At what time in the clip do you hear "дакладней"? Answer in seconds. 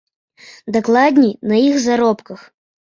0.79-1.33